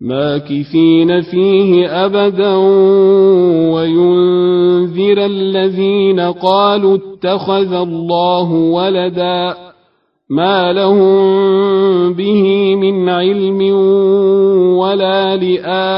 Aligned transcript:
ماكثين 0.00 1.20
فيه 1.20 2.04
أبدا 2.06 2.54
وينذر 3.74 5.26
الذين 5.26 6.20
قالوا 6.20 6.96
اتخذ 6.98 7.72
الله 7.72 8.52
ولدا 8.52 9.54
ما 10.30 10.72
لهم 10.72 12.12
به 12.12 12.74
من 12.76 13.08
علم 13.08 13.62
ولا 14.78 15.36
لآبائهم 15.36 15.88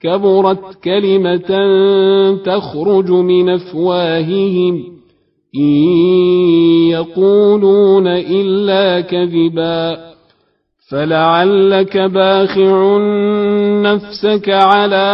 كبرت 0.00 0.84
كلمة 0.84 1.50
تخرج 2.44 3.10
من 3.10 3.48
أفواههم 3.48 4.97
إن 5.56 5.72
يقولون 6.90 8.06
إلا 8.06 9.00
كذبا 9.00 10.08
فلعلك 10.90 11.96
باخع 11.98 12.98
نفسك 13.82 14.48
على 14.48 15.08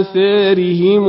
آثارهم 0.00 1.08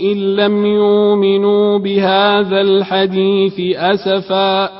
إن 0.00 0.36
لم 0.36 0.66
يؤمنوا 0.66 1.78
بهذا 1.78 2.60
الحديث 2.60 3.76
أسفاً 3.76 4.79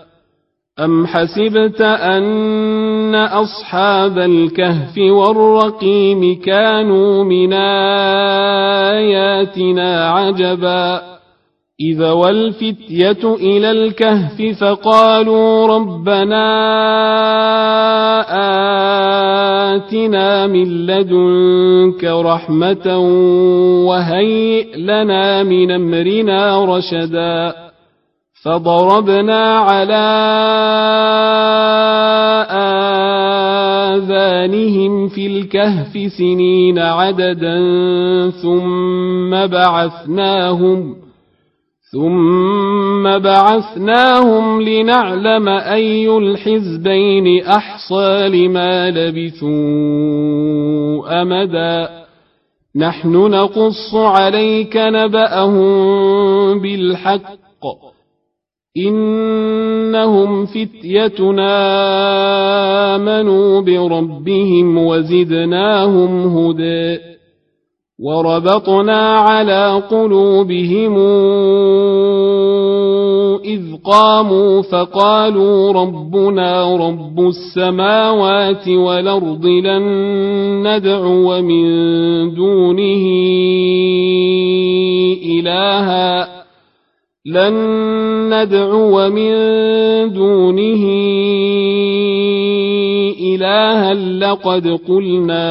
أم 0.79 1.07
حسبت 1.07 1.81
أن 1.81 3.15
أصحاب 3.15 4.17
الكهف 4.17 4.97
والرقيم 4.97 6.41
كانوا 6.41 7.23
من 7.23 7.53
آياتنا 9.03 10.09
عجبا 10.09 11.01
إذا 11.81 12.11
والفتية 12.11 13.35
إلى 13.35 13.71
الكهف 13.71 14.41
فقالوا 14.61 15.67
ربنا 15.67 16.47
آتنا 19.75 20.47
من 20.47 20.85
لدنك 20.85 22.03
رحمة 22.03 22.97
وهيئ 23.87 24.77
لنا 24.77 25.43
من 25.43 25.71
أمرنا 25.71 26.65
رشدا 26.65 27.70
فضربنا 28.43 29.57
على 29.57 30.07
آذانهم 33.95 35.07
في 35.07 35.27
الكهف 35.27 36.11
سنين 36.17 36.79
عددا 36.79 37.59
ثم 38.29 39.47
بعثناهم 39.47 40.95
ثم 41.91 43.17
بعثناهم 43.17 44.61
لنعلم 44.61 45.47
أي 45.49 46.17
الحزبين 46.17 47.43
أحصى 47.45 48.29
لما 48.29 48.89
لبثوا 48.89 49.51
أمدا. 51.21 51.89
نحن 52.75 53.11
نقص 53.11 53.95
عليك 53.95 54.77
نبأهم 54.77 56.59
بالحق. 56.59 57.41
إنهم 58.77 60.45
فتيتنا 60.45 61.55
آمنوا 62.95 63.61
بربهم 63.61 64.77
وزدناهم 64.77 66.37
هدى 66.37 66.99
وربطنا 67.99 69.15
على 69.15 69.83
قلوبهم 69.91 70.97
إذ 73.45 73.61
قاموا 73.85 74.61
فقالوا 74.61 75.73
ربنا 75.73 76.75
رب 76.77 77.19
السماوات 77.19 78.67
والأرض 78.67 79.45
لن 79.45 79.83
ندعو 80.67 81.41
من 81.41 81.65
دونه 82.35 83.03
إلهًا 85.25 86.41
لن 87.25 87.53
ندعو 88.33 89.09
من 89.09 89.33
دونه 90.13 90.83
إلها 93.19 93.93
لقد 93.93 94.79
قلنا 94.87 95.47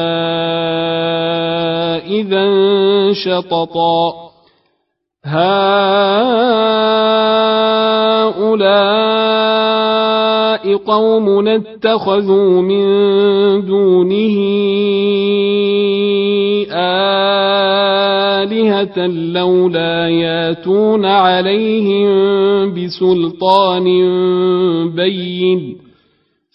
إذا 2.07 2.45
شططا. 3.13 4.31
هؤلاء 5.25 5.91
قوم 10.75 11.47
اتخذوا 11.47 12.61
من 12.61 12.85
دونه 13.65 14.37
آلهة 18.41 19.07
لولا 19.07 20.09
ياتون 20.09 21.05
عليهم 21.05 22.09
بسلطان 22.73 23.85
بين 24.95 25.77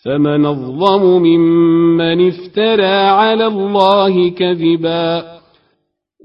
فمن 0.05 0.47
الظلم 0.47 1.22
ممن 1.22 2.28
افترى 2.28 2.94
على 2.94 3.47
الله 3.47 4.31
كذبا 4.31 5.35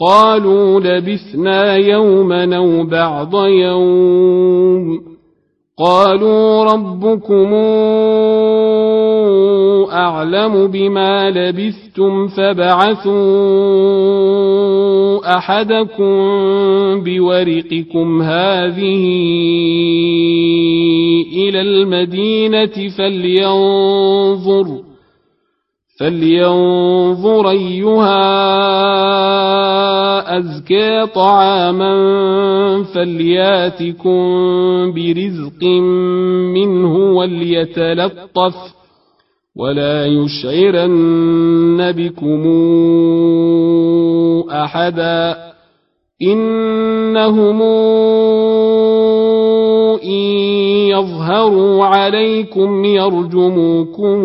قالوا 0.00 0.80
لبثنا 0.80 1.76
يوما 1.76 2.56
أو 2.56 2.84
بعض 2.84 3.34
يوم. 3.46 5.18
قالوا 5.78 6.64
ربكم 6.64 7.54
أعلم 9.92 10.66
بما 10.66 11.30
لبثتم 11.30 12.28
فبعثوا 12.28 13.18
أحدكم 15.36 16.14
بورقكم 17.04 18.22
هذه 18.22 19.04
إلى 21.32 21.60
المدينة 21.60 22.88
فلينظر 22.98 24.87
فلينظر 25.98 27.50
أيها 27.50 28.18
أزكى 30.38 31.06
طعاما 31.14 31.94
فلياتكم 32.94 34.18
برزق 34.92 35.64
منه 36.54 36.94
وليتلطف 36.94 38.54
ولا 39.56 40.06
يشعرن 40.06 41.92
بكم 41.92 42.42
أحدا 44.50 45.36
إنهم 46.22 47.62
إن 50.02 50.38
يظهروا 50.88 51.84
عليكم 51.84 52.84
يرجموكم 52.84 54.24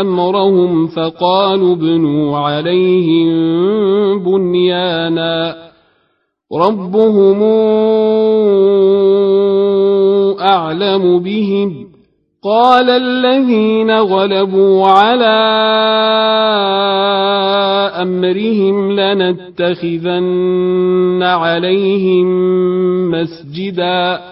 أمرهم 0.00 0.86
فقالوا 0.86 1.74
ابنوا 1.74 2.38
عليهم 2.38 3.28
بنيانا. 4.24 5.56
ربهم 6.54 7.42
أعلم 10.40 11.18
بهم. 11.18 11.88
قال 12.44 12.90
الذين 12.90 13.90
غلبوا 13.90 14.86
على 14.86 15.26
أمرهم 18.02 18.92
لنتخذن 18.92 20.22
عليهم 21.22 22.26
مسجداً. 23.10 24.31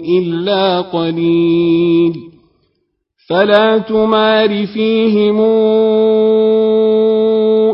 إلا 0.00 0.80
قليل. 0.80 2.34
فلا 3.28 3.78
تمار 3.78 4.66
فيهم 4.66 5.40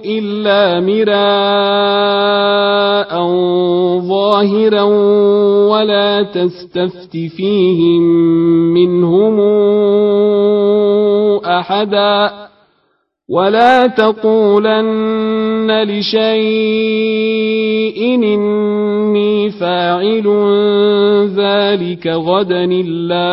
إلا 0.04 0.80
مراء 0.80 1.20
ظاهرا 4.00 4.82
ولا 5.70 6.22
تستفت 6.22 7.12
فيهم 7.12 8.02
منهم 8.74 9.40
أحدا. 11.44 12.49
ولا 13.30 13.86
تقولن 13.86 15.70
لشيء 15.82 17.20
إني 18.14 19.50
فاعل 19.50 20.26
ذلك 21.36 22.06
غدا 22.06 22.64
إلا 22.64 23.30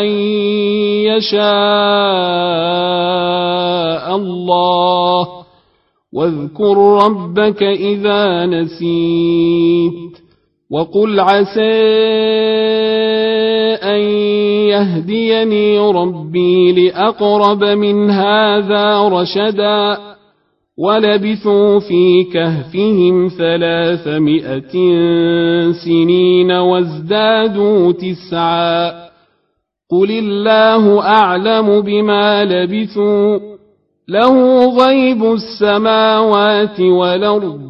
أن 0.00 0.06
يشاء 1.08 1.40
الله 4.16 5.28
واذكر 6.12 7.04
ربك 7.04 7.62
إذا 7.62 8.46
نسيت 8.46 10.09
وقل 10.70 11.20
عسى 11.20 11.80
أن 13.82 14.00
يهديني 14.70 15.78
ربي 15.78 16.72
لأقرب 16.72 17.64
من 17.64 18.10
هذا 18.10 19.08
رشدا 19.08 19.98
ولبثوا 20.78 21.78
في 21.80 22.24
كهفهم 22.32 23.28
ثلاثمائة 23.38 24.72
سنين 25.84 26.50
وازدادوا 26.52 27.92
تسعا 27.92 28.90
قل 29.90 30.10
الله 30.10 31.00
أعلم 31.02 31.80
بما 31.80 32.44
لبثوا 32.44 33.38
له 34.08 34.64
غيب 34.76 35.24
السماوات 35.24 36.80
والأرض 36.80 37.69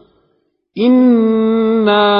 إنا 0.77 2.11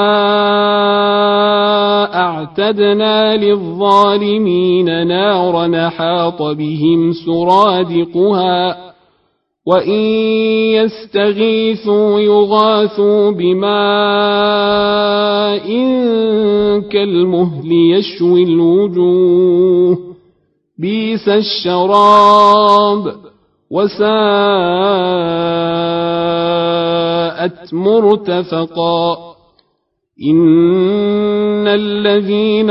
أعتدنا 2.14 3.36
للظالمين 3.36 5.06
نارا 5.06 5.88
حاط 5.88 6.42
بهم 6.42 7.12
سرادقها 7.12 8.92
وإن 9.66 10.00
يستغيثوا 10.74 12.20
يغاثوا 12.20 13.30
بماء 13.30 13.72
كالمهل 16.90 17.72
يشوي 17.72 18.42
الوجوه 18.42 19.98
بيس 20.78 21.28
الشراب 21.28 23.14
وساءت 23.72 24.04
مرتفقا. 27.74 29.32
إن 30.30 31.68
الذين 31.68 32.70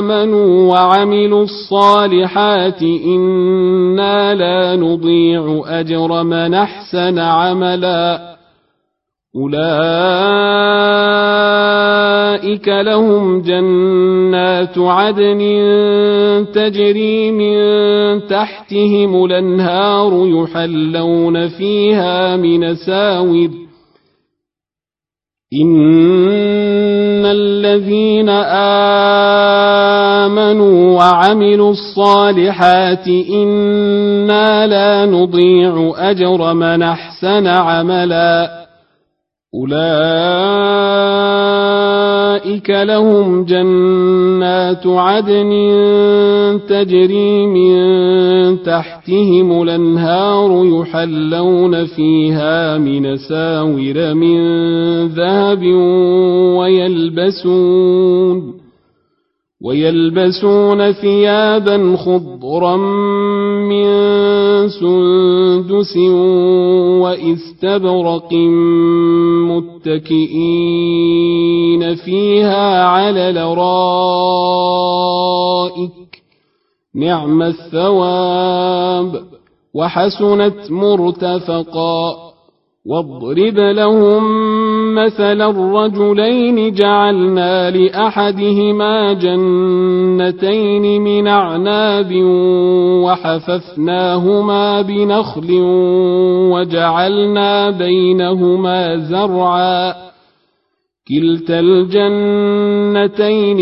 آمنوا 0.00 0.72
وعملوا 0.72 1.42
الصالحات 1.42 2.82
إنا 2.82 4.34
لا 4.34 4.76
نضيع 4.76 5.62
أجر 5.66 6.22
من 6.22 6.54
أحسن 6.54 7.18
عملا. 7.18 8.32
أولئك 12.32 12.68
لهم 12.68 13.42
جنات 13.42 14.78
عدن 14.78 15.38
تجري 16.54 17.30
من 17.30 17.56
تحتهم 18.26 19.24
الأنهار 19.24 20.26
يحلون 20.26 21.48
فيها 21.48 22.36
من 22.36 22.74
ساور 22.74 23.50
إن 25.62 27.24
الذين 27.26 28.28
آمنوا 30.28 30.98
وعملوا 30.98 31.70
الصالحات 31.70 33.08
إنا 33.08 34.66
لا 34.66 35.06
نضيع 35.06 35.92
أجر 35.96 36.54
من 36.54 36.82
أحسن 36.82 37.46
عملاً 37.46 38.62
أولئك 39.54 39.82
لهم 42.70 43.44
جنات 43.44 44.86
عدن 44.86 45.50
تجري 46.68 47.46
من 47.46 47.72
تحتهم 48.62 49.62
الأنهار 49.62 50.66
يحلون 50.66 51.84
فيها 51.84 52.78
من 52.78 53.16
ساور 53.16 54.14
من 54.14 54.38
ذهب 55.06 55.62
ويلبسون 56.58 58.61
ويلبسون 59.64 60.92
ثيابا 60.92 61.96
خضرا 61.96 62.76
من 63.68 63.88
سندس 64.68 65.96
وإستبرق 67.02 68.32
متكئين 70.62 71.94
فيها 71.94 72.84
على 72.84 73.30
الارائك 73.30 73.62
نعم 76.94 77.42
الثواب. 77.42 79.22
وحسنت 79.74 80.70
مرتفقا. 80.70 82.32
واضرب 82.86 83.58
لهم 83.58 84.22
مثل 84.94 85.42
الرجلين 85.42 86.72
جعلنا 86.72 87.70
لأحدهما 87.70 89.12
جنتين 89.12 91.02
من 91.02 91.26
أعناب 91.26 92.12
وحففناهما 93.04 94.82
بنخل 94.82 95.48
وجعلنا 96.52 97.70
بينهما 97.70 98.96
زرعا. 98.96 99.94
كلتا 101.08 101.60
الجنتين 101.60 103.58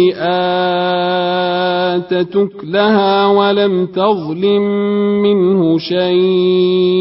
آتت 1.97 2.37
أكلها 2.37 3.27
ولم 3.27 3.87
تظلم 3.87 4.63
منه 5.23 5.79
شيئا. 5.79 7.01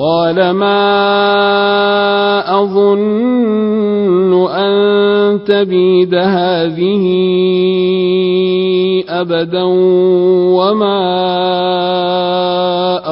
قال 0.00 0.50
ما 0.50 0.80
أظن 2.60 4.32
أن 4.48 5.44
تبيد 5.44 6.14
هذه 6.14 7.04
أبدا 9.08 9.62
وما 10.56 11.00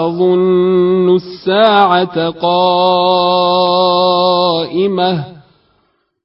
أظن 0.07 1.17
الساعة 1.17 2.31
قائمة. 2.31 2.99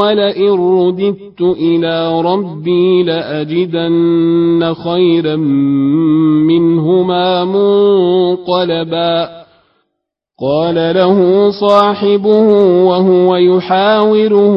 ولئن 0.00 0.52
رددت 0.52 1.40
إلى 1.40 2.20
ربي 2.20 3.02
لأجدن 3.02 4.74
خيرا 4.84 5.36
منهما 6.46 7.44
منقلبا 7.44 9.28
قال 10.40 10.74
له 10.74 11.50
صاحبه 11.50 12.48
وهو 12.84 13.36
يحاوره 13.36 14.56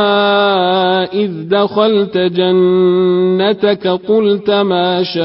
إذ 1.03 1.49
دخلت 1.49 2.17
جنتك 2.17 3.87
قلت 3.87 4.49
ما 4.49 5.03
شاء 5.03 5.21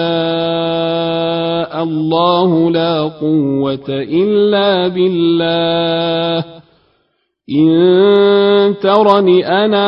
الله 1.83 2.71
لا 2.71 3.03
قوة 3.03 3.89
إلا 3.89 4.89
بالله 4.89 6.56
إن 7.51 8.75
ترني 8.83 9.47
أنا 9.47 9.87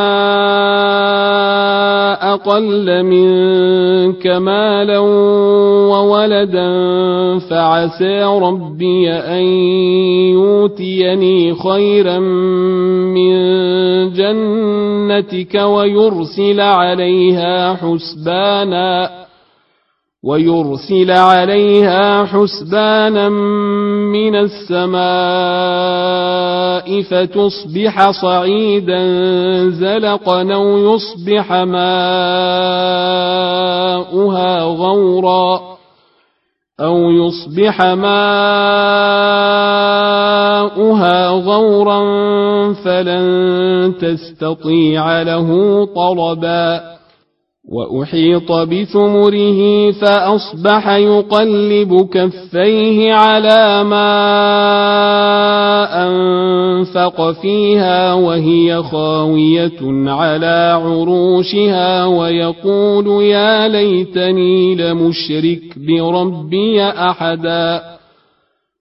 أقل 2.35 3.03
منك 3.03 4.27
مالا 4.27 4.99
وولدا 5.91 6.69
فعسى 7.39 8.23
ربي 8.25 9.11
أن 9.11 9.43
يؤتيني 10.39 11.55
خيرا 11.55 12.19
من 12.19 13.33
جنتك 14.13 15.55
ويرسل 15.55 16.61
عليها 16.61 17.75
حسبانا 17.75 19.11
ويرسل 20.25 21.11
عليها 21.11 22.25
حسبانا 22.25 23.29
من 24.13 24.35
السماء 24.37 24.99
فتصبح 27.03 28.11
صعيدا 28.11 29.01
زلقا 29.69 30.55
أو 30.55 30.79
يصبح 30.79 31.53
ماؤها 31.53 31.89
غورا 34.63 35.79
أو 36.81 37.11
يصبح 37.11 37.83
ماؤها 37.83 38.09
غورا 41.29 41.99
فلن 42.73 43.95
تستطيع 44.01 45.23
له 45.23 45.49
طلبا 45.97 46.98
وأحيط 47.69 48.53
بثمره 48.53 49.91
فأصبح 49.91 50.89
يقلب 50.89 52.09
كفيه 52.13 53.13
على 53.13 53.85
ما 53.85 54.09
أنفق 56.07 57.31
فيها 57.31 58.15
وهي 58.15 58.83
خاوية 58.83 59.81
على 60.11 60.81
عروشها 60.85 62.05
ويقول 62.05 63.23
يا 63.25 63.69
ليتني 63.69 64.75
لمشرك 64.75 65.61
بربي 65.77 66.83
أحدا 66.83 67.98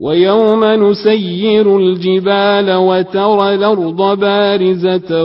ويوم 0.00 0.64
نسير 0.64 1.78
الجبال 1.78 2.76
وترى 2.76 3.54
الأرض 3.54 4.18
بارزة 4.20 5.24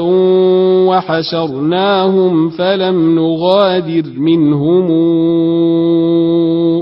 وحشرناهم 0.87 2.49
فلم 2.49 3.15
نغادر 3.15 4.03
منهم 4.17 4.87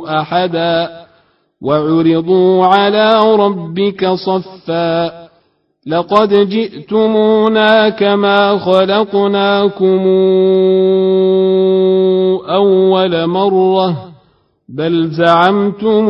أحدا 0.06 0.89
وعرضوا 1.62 2.65
على 2.65 3.36
ربك 3.36 4.08
صفا 4.08 5.12
لقد 5.88 6.50
جئتمونا 6.50 7.89
كما 7.89 8.58
خلقناكم 8.58 10.00
أول 12.50 13.28
مرة 13.28 14.08
بل 14.69 15.08
زعمتم 15.08 16.10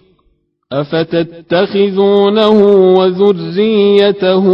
أفتتخذونه 0.73 2.49
وذريته 2.97 4.45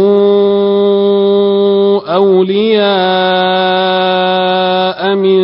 أولياء 2.14 2.88
من 5.14 5.40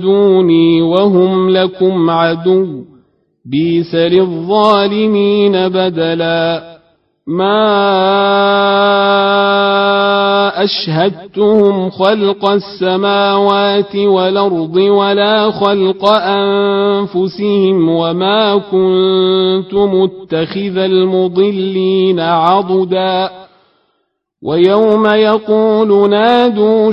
دوني 0.00 0.82
وهم 0.82 1.50
لكم 1.50 2.10
عدو 2.10 2.84
بيس 3.44 3.94
للظالمين 3.94 5.68
بدلا 5.68 6.62
ما 7.26 7.74
أشهدتهم 10.64 11.90
خلق 11.90 12.50
السماوات 12.50 13.96
والأرض 13.96 14.76
ولا 14.76 15.50
خلق 15.50 16.08
أنفسهم 16.08 17.88
وما 17.88 18.56
كنت 18.56 19.74
متخذ 19.74 20.76
المضلين 20.76 22.20
عضداً. 22.20 23.44
ويوم 24.44 25.06
يقول 25.06 26.10
نادوا 26.10 26.92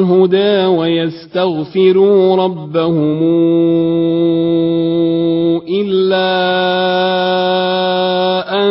الهدى 0.00 0.66
ويستغفروا 0.66 2.36
ربهم 2.36 3.20
الا 5.68 6.30
ان 8.62 8.70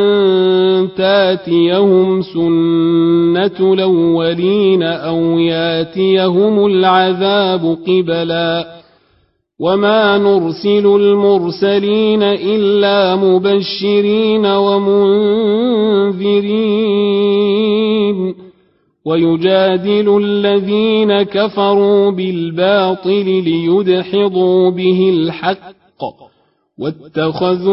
تاتيهم 0.98 2.22
سنه 2.22 3.74
الاولين 3.74 4.84
أو 4.84 5.40
ياتيهم 5.40 6.66
العذاب 6.66 7.78
قبلا 7.88 8.80
وما 9.60 10.18
نرسل 10.18 10.86
المرسلين 10.88 12.24
الا 12.24 13.16
مبشرين 13.16 14.46
ومنذرين 14.46 15.30
ويجادل 19.10 20.18
الذين 20.24 21.22
كفروا 21.22 22.12
بالباطل 22.12 23.26
ليدحضوا 23.26 24.72
به 24.72 25.10
الحق 25.14 26.02
واتخذوا 26.78 27.70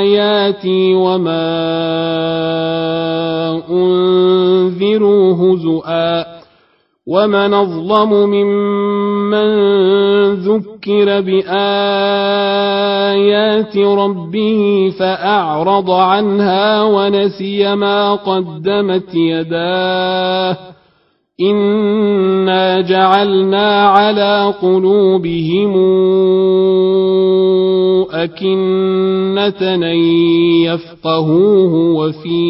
آياتي 0.00 0.94
وما 0.94 1.52
أنذروا 3.70 5.34
هزؤا 5.34 6.24
ومن 7.06 7.54
أظلم 7.54 8.10
ممن 8.12 9.52
ذكر 10.34 11.20
بايات 13.62 13.76
ربه 13.76 14.92
فاعرض 14.98 15.90
عنها 15.90 16.82
ونسي 16.82 17.74
ما 17.74 18.14
قدمت 18.14 19.14
يداه 19.14 20.56
انا 21.40 22.80
جعلنا 22.80 23.86
على 23.86 24.54
قلوبهم 24.62 25.72
اكنه 28.10 29.74
ان 29.74 29.82
يفقهوه 30.66 31.74
وفي 31.94 32.42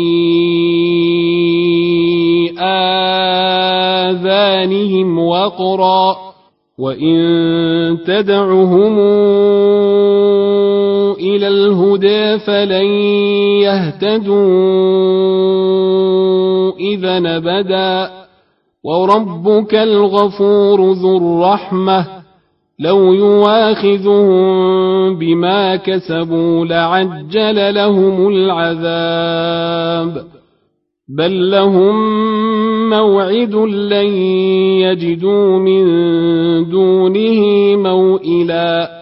آذانهم 4.09 5.19
وقرا 5.19 6.33
وإن 6.79 7.99
تدعهم 8.07 8.99
إلى 11.13 11.49
الهدى 11.49 12.39
فلن 12.39 12.87
يهتدوا 13.63 15.13
إذا 16.81 17.37
أبدا 17.37 18.11
وربك 18.85 19.75
الغفور 19.75 20.93
ذو 20.93 21.17
الرحمة 21.17 22.07
لو 22.79 23.13
يواخذهم 23.13 24.43
بما 25.19 25.77
كسبوا 25.77 26.67
لعجل 26.67 27.75
لهم 27.75 28.29
العذاب. 28.29 30.25
بل 31.09 31.51
لهم 31.51 31.95
موعد 32.91 33.55
لن 33.55 34.07
يجدوا 34.83 35.59
من 35.59 35.85
دونه 36.71 37.41
موئلا. 37.77 39.02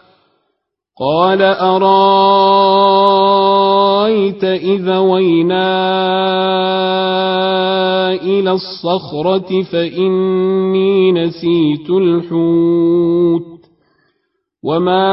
قال 1.01 1.41
أرأيت 1.41 2.73
إذا 4.43 4.99
وينا 4.99 5.71
إلى 8.13 8.51
الصخرة 8.51 9.63
فإني 9.71 11.11
نسيت 11.11 11.89
الحوت 11.89 13.61
وما 14.63 15.11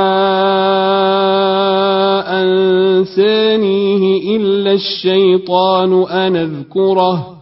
أنسانيه 2.42 4.37
إلا 4.37 4.72
الشيطان 4.72 6.03
أن 6.03 6.37
أذكره 6.37 7.38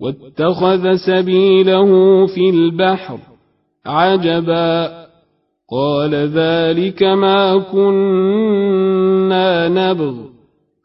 واتخذ 0.00 0.96
سبيله 0.96 2.26
في 2.26 2.50
البحر 2.50 3.18
عجبا 3.86 5.04
قال 5.72 6.14
ذلك 6.14 7.02
ما 7.02 7.58
كنا 7.72 9.68
نبغ. 9.68 10.14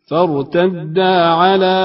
فارتدا 0.10 1.26
على 1.26 1.80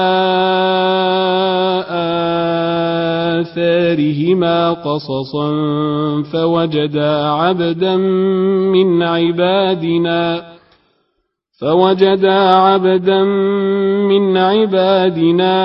آثارهما 3.41 4.71
قصصا 4.71 5.51
فوجدا 6.33 7.23
عبدا 7.23 7.95
من 8.75 9.03
عبادنا. 9.03 10.55
فوجدا 11.61 12.55
عبدا 12.55 13.23
من 14.09 14.37
عبادنا 14.37 15.55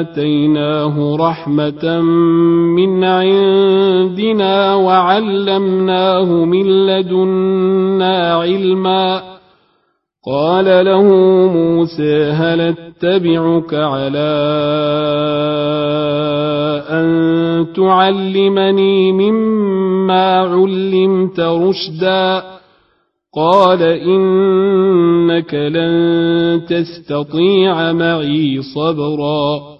آتيناه 0.00 1.16
رحمة 1.16 2.00
من 2.76 3.04
عندنا 3.04 4.74
وعلمناه 4.74 6.44
من 6.44 6.86
لدنا 6.86 8.34
علما. 8.34 9.22
قال 10.26 10.84
له 10.84 11.02
موسى 11.46 12.30
هل 12.30 12.60
أتبعك 12.60 13.74
على 13.74 14.30
أن 16.90 17.66
تعلمني 17.76 19.12
مما 19.12 20.38
علمت 20.38 21.40
رشدا؟ 21.40 22.42
قال 23.36 23.82
إنك 23.82 25.54
لن 25.54 26.60
تستطيع 26.68 27.92
معي 27.92 28.62
صبرا. 28.74 29.79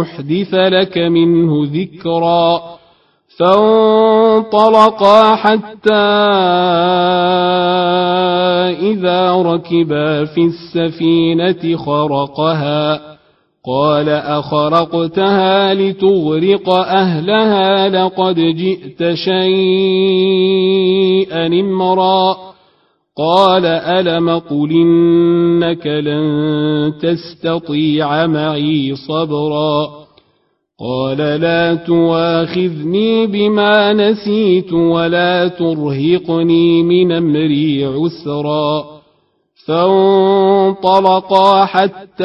أحدث 0.00 0.54
لك 0.54 0.98
منه 0.98 1.68
ذكرا 1.72 2.62
فانطلقا 3.38 5.34
حتى 5.34 5.94
إذا 8.80 9.32
ركبا 9.32 10.24
في 10.24 10.40
السفينة 10.40 11.76
خرقها 11.76 13.14
قال 13.66 14.08
أخرقتها 14.08 15.74
لتغرق 15.74 16.70
أهلها 16.70 17.88
لقد 17.88 18.34
جئت 18.34 19.14
شيئا 19.14 20.16
إمرا 21.46 22.53
قال 23.18 23.66
ألم 23.66 24.30
قل 24.30 24.70
إنك 24.72 25.86
لن 25.86 26.92
تستطيع 27.02 28.26
معي 28.26 28.94
صبرا 28.94 30.04
قال 30.80 31.18
لا 31.18 31.74
تواخذني 31.74 33.26
بما 33.26 33.92
نسيت 33.92 34.72
ولا 34.72 35.48
ترهقني 35.48 36.82
من 36.82 37.12
أمري 37.12 37.84
عسرا 37.84 38.93
فانطلقا 39.66 41.64
حتى 41.64 42.24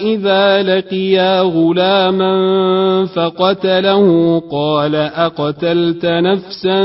إذا 0.00 0.62
لقيا 0.62 1.40
غلاما 1.40 3.06
فقتله 3.06 4.38
قال 4.50 4.94
أقتلت 4.94 6.06
نفسا 6.06 6.78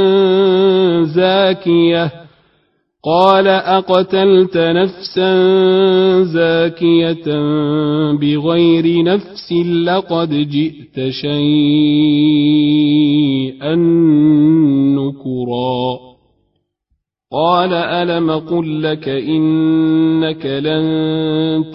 زاكية 1.04 2.12
قال 3.04 3.48
أقتلت 3.48 4.58
نفسا 4.58 5.34
زاكية 6.24 7.40
بغير 8.14 9.04
نفس 9.04 9.54
لقد 9.86 10.30
جئت 10.30 11.10
شيئا 11.10 12.36
نكرا 14.96 16.15
قال 17.32 17.74
ألم 17.74 18.32
قل 18.32 18.84
لك 18.84 19.10
إنك 19.10 20.46
لن 20.46 20.86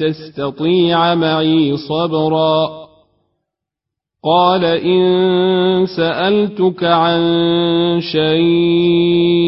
تستطيع 0.00 1.14
معي 1.14 1.76
صبرا 1.76 2.80
قال 4.24 4.64
إن 4.64 5.86
سألتك 5.96 6.84
عن 6.84 7.20
شيء 8.00 9.40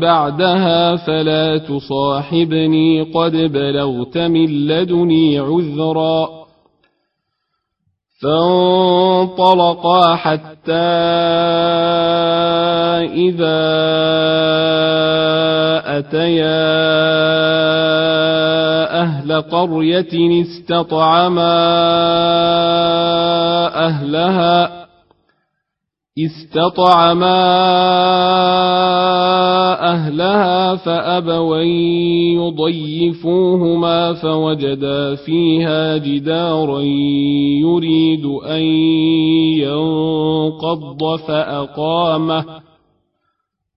بعدها 0.00 0.96
فلا 0.96 1.58
تصاحبني 1.58 3.02
قد 3.02 3.32
بلغت 3.32 4.18
من 4.18 4.66
لدني 4.66 5.38
عذرا 5.38 6.28
فانطلقا 8.22 10.14
حتى 10.14 10.86
إذا 13.02 13.66
أتيا 15.98 16.86
أهل 19.02 19.42
قرية 19.42 20.42
استطعما 20.42 21.56
أهلها 23.86 24.86
استطعما 26.18 27.42
أهلها 29.92 30.76
فأبوا 30.76 31.56
يضيفوهما 32.36 34.12
فوجدا 34.12 35.14
فيها 35.14 35.96
جدارا 35.96 36.80
يريد 37.60 38.24
أن 38.26 38.62
ينقض 39.60 41.16
فأقامه. 41.28 42.65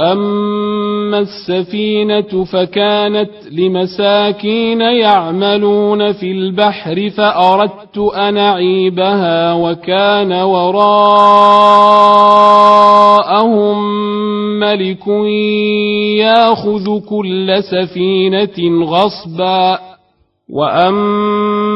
أما 0.00 1.18
السفينة 1.18 2.44
فكانت 2.44 3.30
لمساكين 3.52 4.80
يعملون 4.80 6.12
في 6.12 6.32
البحر 6.32 7.10
فأردت 7.10 7.98
أن 7.98 8.36
أعيبها 8.36 9.54
وكان 9.54 10.32
وراءهم 10.32 10.80
ملك 14.60 15.06
ياخذ 16.18 17.00
كل 17.08 17.62
سفينة 17.62 18.84
غصباً 18.84 19.78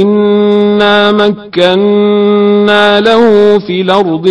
إنا 0.00 1.12
مكنا 1.12 3.00
له 3.00 3.58
في 3.58 3.80
الأرض 3.80 4.26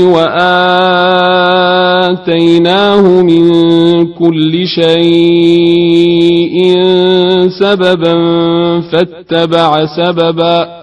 وآتيناه 2.13 3.01
من 3.21 3.51
كل 4.13 4.67
شيء 4.67 6.57
سببا 7.59 8.13
فاتبع 8.91 9.85
سببا 9.85 10.82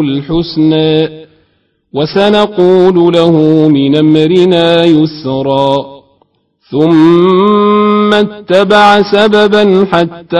الحسنى 0.25 1.21
وسنقول 1.93 3.13
له 3.13 3.31
من 3.67 3.95
أمرنا 3.95 4.85
يسرا 4.85 5.75
ثم 6.71 8.13
اتبع 8.13 9.01
سببا 9.11 9.87
حتى 9.91 10.37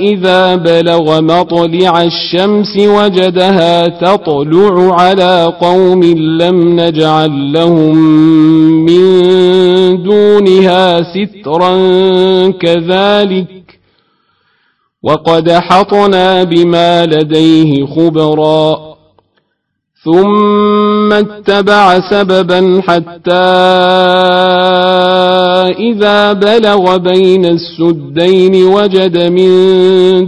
إذا 0.00 0.56
بلغ 0.56 1.20
مطلع 1.20 2.02
الشمس 2.02 2.76
وجدها 2.78 3.88
تطلع 3.88 4.94
على 5.00 5.52
قوم 5.60 6.02
لم 6.40 6.80
نجعل 6.80 7.52
لهم 7.52 7.96
من 8.84 9.02
دونها 10.02 11.02
سترا 11.02 11.72
كذلك 12.50 13.75
وقد 15.02 15.50
حطنا 15.50 16.44
بما 16.44 17.06
لديه 17.06 17.86
خبرا. 17.86 18.96
ثم 20.04 21.12
اتبع 21.12 22.00
سببا 22.10 22.82
حتى 22.82 23.32
إذا 25.78 26.32
بلغ 26.32 26.96
بين 26.96 27.44
السدين 27.44 28.64
وجد 28.64 29.18
من 29.18 29.50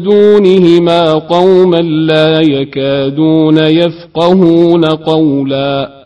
دونهما 0.02 1.12
قوما 1.12 1.82
لا 1.82 2.40
يكادون 2.40 3.58
يفقهون 3.58 4.84
قولا. 4.84 5.97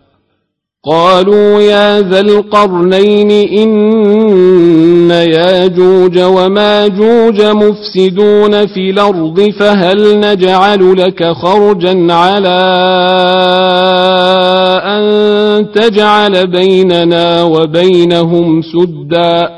قالوا 0.84 1.60
يا 1.60 2.00
ذا 2.00 2.20
القرنين 2.20 3.30
إن 3.30 5.10
ياجوج 5.10 6.18
وماجوج 6.18 7.42
مفسدون 7.42 8.66
في 8.66 8.90
الأرض 8.90 9.40
فهل 9.58 10.20
نجعل 10.20 10.96
لك 10.98 11.32
خرجا 11.32 12.12
على 12.12 12.58
أن 14.84 15.72
تجعل 15.72 16.46
بيننا 16.46 17.42
وبينهم 17.42 18.62
سدا 18.62 19.50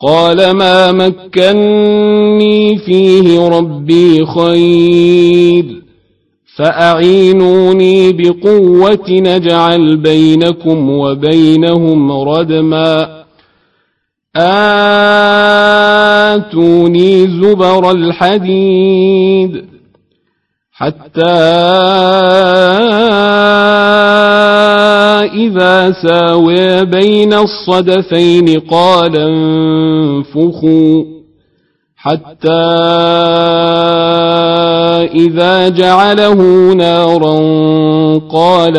قال 0.00 0.50
ما 0.50 0.92
مكني 0.92 2.78
فيه 2.78 3.48
ربي 3.48 4.26
خير 4.26 5.85
فأعينوني 6.56 8.12
بقوة 8.12 9.10
نجعل 9.10 9.96
بينكم 9.96 10.90
وبينهم 10.90 12.12
ردما. 12.12 13.16
آتوني 16.36 17.26
زبر 17.26 17.90
الحديد 17.90 19.64
حتى 20.72 21.36
إذا 25.34 25.92
ساوي 25.92 26.84
بين 26.84 27.32
الصدفين 27.32 28.60
قال 28.60 29.16
انفخوا. 29.16 31.15
حتى 32.06 32.62
إذا 35.14 35.68
جعله 35.68 36.34
نارا 36.72 37.38
قال 38.30 38.76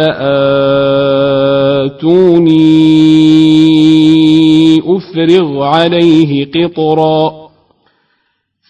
آتوني 1.87 2.67
أفرغ 4.79 5.63
عليه 5.63 6.47
قطرا 6.55 7.47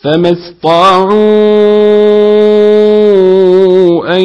فما 0.02 0.32
استطاعوا 0.32 1.18
أن 4.18 4.22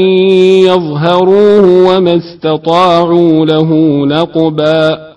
يظهروه 0.67 1.89
وما 1.89 2.17
استطاعوا 2.17 3.47
له 3.47 3.71
نقبا 4.07 5.12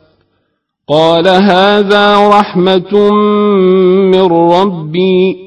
قال 0.89 1.27
هذا 1.27 2.27
رحمة 2.27 3.11
من 4.11 4.25
ربي 4.31 5.45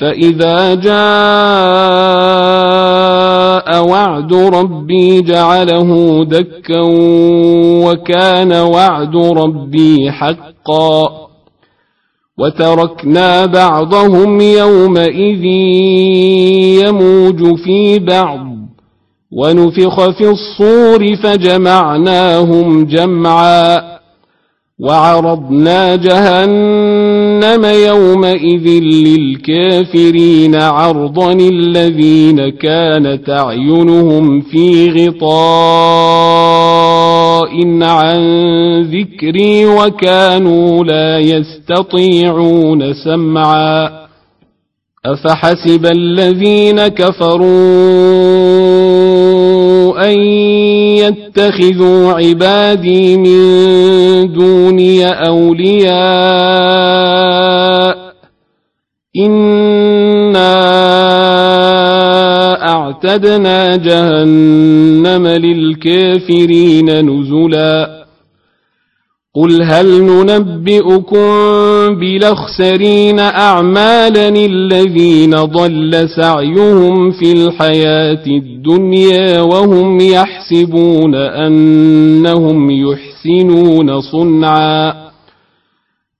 فإذا 0.00 0.74
جاء 0.74 0.94
وعد 3.88 4.34
ربي 4.34 5.20
جعله 5.20 6.24
دكا 6.24 6.80
وكان 7.84 8.52
وعد 8.52 9.16
ربي 9.16 10.10
حقا. 10.10 11.24
وتركنا 12.38 13.46
بعضهم 13.46 14.40
يومئذ 14.40 15.44
يموج 16.84 17.56
في 17.64 17.98
بعض 17.98 18.46
ونفخ 19.32 20.10
في 20.10 20.30
الصور 20.30 21.16
فجمعناهم 21.16 22.84
جمعا. 22.84 23.93
وعرضنا 24.80 25.96
جهنم 25.96 27.64
يومئذ 27.64 28.68
للكافرين 28.82 30.54
عرضا 30.54 31.32
الذين 31.32 32.48
كانت 32.48 33.30
أعينهم 33.30 34.40
في 34.40 34.90
غطاء 34.90 35.24
عن 37.82 38.20
ذكري 38.82 39.66
وكانوا 39.66 40.84
لا 40.84 41.18
يستطيعون 41.18 42.92
سمعا 42.92 44.03
افحسب 45.06 45.86
الذين 45.86 46.88
كفروا 46.88 47.44
ان 50.10 50.18
يتخذوا 50.98 52.12
عبادي 52.12 53.16
من 53.16 54.32
دوني 54.32 55.06
اولياء 55.06 55.94
انا 59.16 60.54
اعتدنا 62.68 63.76
جهنم 63.76 65.26
للكافرين 65.26 66.90
نزلا 67.10 68.03
قل 69.36 69.62
هل 69.62 70.02
ننبئكم 70.02 71.26
بالاخسرين 72.00 73.18
اعمالا 73.20 74.28
الذين 74.28 75.30
ضل 75.30 76.08
سعيهم 76.16 77.10
في 77.10 77.32
الحياة 77.32 78.26
الدنيا 78.26 79.40
وهم 79.40 80.00
يحسبون 80.00 81.14
انهم 81.14 82.70
يحسنون 82.70 84.00
صنعا 84.00 85.03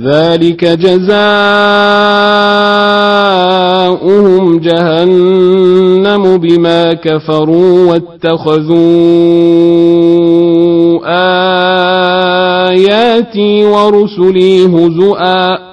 ذلك 0.00 0.64
جزاؤهم 0.64 1.12
جهنم 4.58 6.36
بما 6.36 6.92
كفروا 6.92 7.92
واتخذوا 7.92 8.72
آياتي 12.72 13.64
ورسلي 13.64 14.66
هزؤا. 14.66 15.72